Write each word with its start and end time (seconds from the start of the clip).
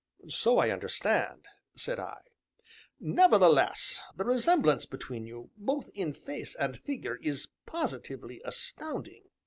"So 0.29 0.57
I 0.57 0.71
understand," 0.71 1.45
said 1.75 1.99
I. 1.99 2.21
"Nevertheless, 2.99 4.01
the 4.15 4.25
resemblance 4.25 4.87
between 4.87 5.27
you, 5.27 5.51
both 5.57 5.91
in 5.93 6.11
face 6.15 6.55
and 6.55 6.79
figure, 6.79 7.17
is 7.21 7.49
positively 7.67 8.41
astounding! 8.43 9.25